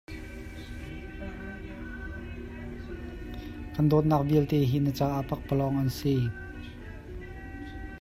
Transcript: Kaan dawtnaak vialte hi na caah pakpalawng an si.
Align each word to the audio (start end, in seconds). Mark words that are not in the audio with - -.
Kaan 3.75 3.93
dawtnaak 3.93 4.27
vialte 4.31 4.63
hi 4.73 4.79
na 4.87 4.91
caah 4.99 5.21
pakpalawng 5.29 5.79
an 5.81 5.89
si. 5.99 6.15